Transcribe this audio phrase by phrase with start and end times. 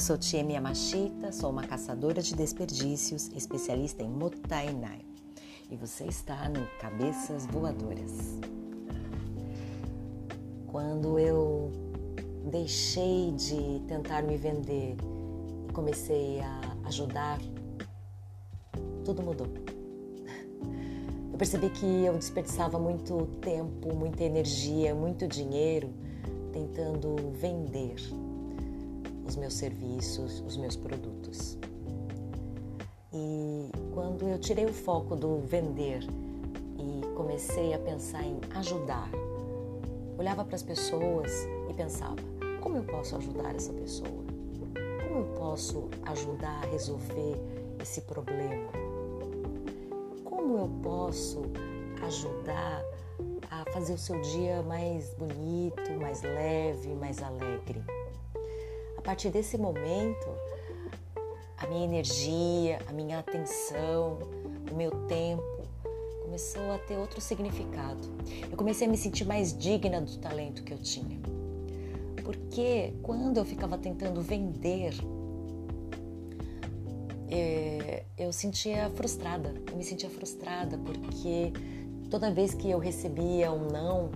[0.00, 5.04] Eu sou Tiemi Yamashita, sou uma caçadora de desperdícios, especialista em Motainai.
[5.70, 8.10] E você está no Cabeças Voadoras.
[10.68, 11.70] Quando eu
[12.50, 14.96] deixei de tentar me vender
[15.68, 17.38] e comecei a ajudar,
[19.04, 19.48] tudo mudou.
[21.30, 25.92] Eu percebi que eu desperdiçava muito tempo, muita energia, muito dinheiro
[26.54, 27.96] tentando vender
[29.30, 31.56] os meus serviços, os meus produtos.
[33.12, 36.02] E quando eu tirei o foco do vender
[36.76, 39.08] e comecei a pensar em ajudar,
[40.18, 41.30] olhava para as pessoas
[41.68, 42.16] e pensava:
[42.60, 44.24] como eu posso ajudar essa pessoa?
[45.06, 47.40] Como eu posso ajudar a resolver
[47.80, 48.72] esse problema?
[50.24, 51.42] Como eu posso
[52.02, 52.82] ajudar
[53.48, 57.80] a fazer o seu dia mais bonito, mais leve, mais alegre?
[59.00, 60.28] A partir desse momento,
[61.56, 64.18] a minha energia, a minha atenção,
[64.70, 65.42] o meu tempo
[66.22, 67.98] começou a ter outro significado.
[68.50, 71.18] Eu comecei a me sentir mais digna do talento que eu tinha.
[72.22, 74.92] Porque quando eu ficava tentando vender,
[77.30, 79.54] é, eu sentia frustrada.
[79.70, 81.54] Eu me sentia frustrada porque
[82.10, 84.10] toda vez que eu recebia um não,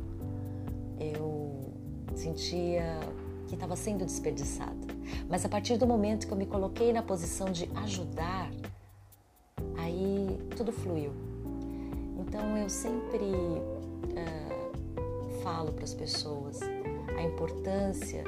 [1.00, 1.72] eu
[2.14, 3.00] sentia
[3.46, 4.94] que estava sendo desperdiçada.
[5.28, 8.50] Mas a partir do momento que eu me coloquei na posição de ajudar,
[9.76, 11.12] aí tudo fluiu.
[12.18, 16.60] Então eu sempre uh, falo para as pessoas
[17.16, 18.24] a importância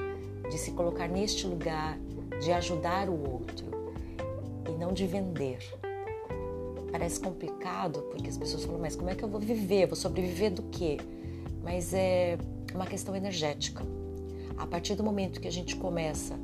[0.49, 1.99] de se colocar neste lugar,
[2.41, 3.67] de ajudar o outro
[4.69, 5.59] e não de vender.
[6.93, 9.87] Parece complicado porque as pessoas falam, mas como é que eu vou viver?
[9.87, 10.99] Vou sobreviver do quê?
[11.63, 12.39] Mas é
[12.75, 13.83] uma questão energética.
[14.57, 16.39] A partir do momento que a gente começa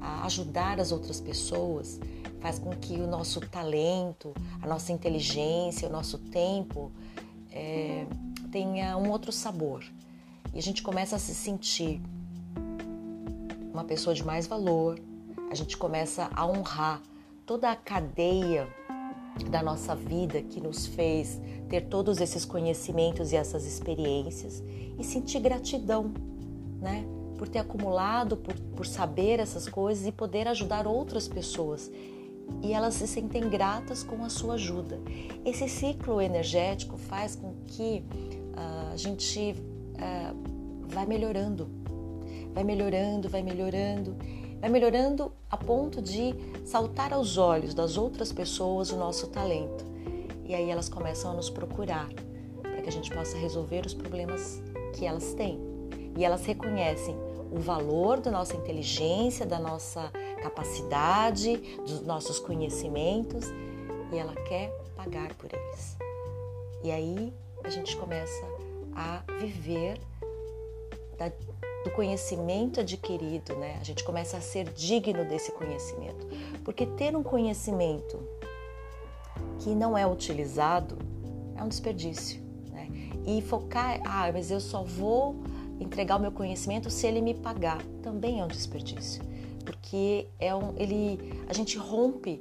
[0.00, 2.00] a ajudar as outras pessoas,
[2.40, 6.90] faz com que o nosso talento, a nossa inteligência, o nosso tempo
[7.50, 8.04] é,
[8.50, 9.84] tenha um outro sabor.
[10.52, 12.00] E a gente começa a se sentir
[13.72, 15.00] uma pessoa de mais valor,
[15.50, 17.00] a gente começa a honrar
[17.46, 18.68] toda a cadeia
[19.50, 24.62] da nossa vida que nos fez ter todos esses conhecimentos e essas experiências
[24.98, 26.12] e sentir gratidão,
[26.80, 27.06] né?
[27.42, 31.90] Por ter acumulado, por, por saber essas coisas e poder ajudar outras pessoas.
[32.62, 35.00] E elas se sentem gratas com a sua ajuda.
[35.44, 38.04] Esse ciclo energético faz com que
[38.56, 41.68] uh, a gente uh, vai melhorando,
[42.54, 44.14] vai melhorando, vai melhorando,
[44.60, 49.84] vai melhorando a ponto de saltar aos olhos das outras pessoas o nosso talento.
[50.44, 52.08] E aí elas começam a nos procurar
[52.62, 54.62] para que a gente possa resolver os problemas
[54.94, 55.58] que elas têm.
[56.16, 57.16] E elas reconhecem
[57.52, 60.10] o valor da nossa inteligência, da nossa
[60.42, 63.46] capacidade, dos nossos conhecimentos
[64.10, 65.96] e ela quer pagar por eles.
[66.82, 68.44] E aí a gente começa
[68.94, 70.00] a viver
[71.18, 71.30] da,
[71.84, 73.76] do conhecimento adquirido, né?
[73.80, 76.26] A gente começa a ser digno desse conhecimento,
[76.64, 78.18] porque ter um conhecimento
[79.58, 80.98] que não é utilizado
[81.56, 82.88] é um desperdício, né?
[83.26, 85.36] E focar, ah, mas eu só vou
[85.82, 87.82] entregar o meu conhecimento se ele me pagar.
[88.02, 89.22] Também é um desperdício,
[89.64, 92.40] porque é um, ele, a gente rompe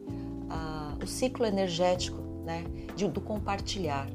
[1.03, 2.63] o ciclo energético né,
[2.95, 4.07] de, do compartilhar.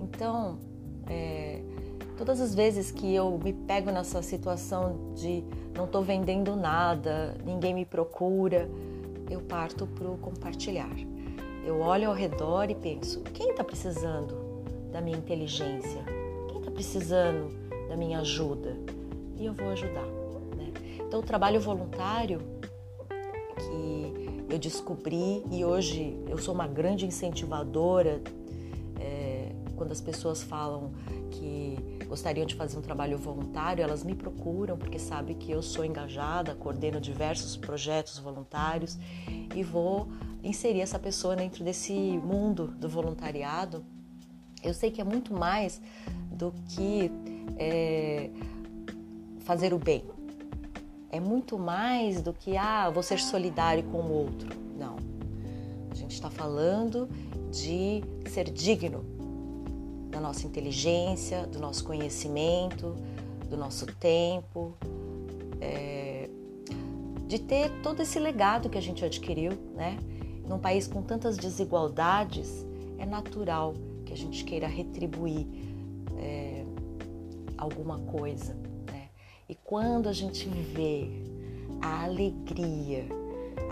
[0.00, 0.58] Então,
[1.06, 1.60] é,
[2.16, 7.74] todas as vezes que eu me pego nessa situação de não estou vendendo nada, ninguém
[7.74, 8.68] me procura,
[9.30, 10.96] eu parto para o compartilhar.
[11.64, 16.02] Eu olho ao redor e penso: quem está precisando da minha inteligência?
[16.48, 17.50] Quem está precisando
[17.88, 18.76] da minha ajuda
[19.36, 20.06] e eu vou ajudar.
[20.56, 20.72] Né?
[21.00, 22.40] Então, o trabalho voluntário
[23.56, 28.20] que eu descobri e hoje eu sou uma grande incentivadora
[29.00, 30.92] é, quando as pessoas falam
[31.30, 31.76] que
[32.08, 36.54] gostariam de fazer um trabalho voluntário, elas me procuram porque sabem que eu sou engajada,
[36.54, 38.98] coordeno diversos projetos voluntários
[39.54, 40.08] e vou
[40.42, 43.84] inserir essa pessoa dentro desse mundo do voluntariado.
[44.62, 45.80] Eu sei que é muito mais
[46.32, 47.10] do que
[47.56, 48.30] é,
[49.40, 50.04] fazer o bem.
[51.10, 54.48] É muito mais do que, ah, vou ser solidário com o outro.
[54.78, 54.96] Não.
[55.90, 57.08] A gente está falando
[57.50, 59.04] de ser digno
[60.10, 62.94] da nossa inteligência, do nosso conhecimento,
[63.48, 64.74] do nosso tempo,
[65.60, 66.28] é,
[67.26, 69.98] de ter todo esse legado que a gente adquiriu, né?
[70.46, 72.66] Num país com tantas desigualdades,
[72.98, 73.74] é natural
[74.04, 75.46] que a gente queira retribuir
[76.16, 76.47] é,
[77.58, 78.54] alguma coisa.
[78.90, 79.08] Né?
[79.48, 81.08] E quando a gente vê
[81.82, 83.04] a alegria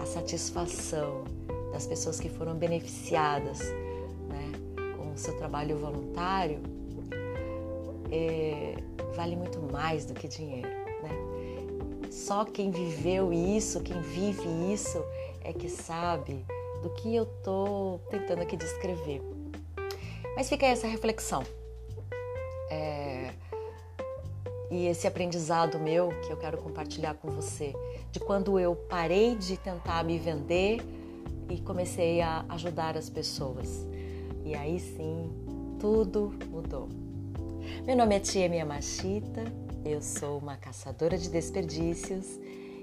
[0.00, 1.24] a satisfação
[1.72, 3.60] das pessoas que foram beneficiadas
[4.28, 4.52] né,
[4.96, 6.60] com o seu trabalho voluntário
[8.10, 8.76] é,
[9.14, 10.68] vale muito mais do que dinheiro.
[10.68, 12.10] Né?
[12.10, 15.02] Só quem viveu isso, quem vive isso,
[15.42, 16.44] é que sabe
[16.82, 19.22] do que eu estou tentando aqui descrever.
[20.36, 21.42] Mas fica aí essa reflexão.
[22.70, 23.05] É,
[24.70, 27.74] e esse aprendizado meu que eu quero compartilhar com você,
[28.10, 30.80] de quando eu parei de tentar me vender
[31.48, 33.86] e comecei a ajudar as pessoas.
[34.44, 35.30] E aí sim,
[35.78, 36.88] tudo mudou.
[37.84, 39.44] Meu nome é Tia Miyamashita,
[39.84, 42.26] eu sou uma caçadora de desperdícios,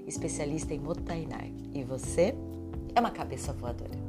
[0.06, 1.52] especialista em Motainai.
[1.74, 2.34] E você
[2.94, 4.03] é uma cabeça voadora.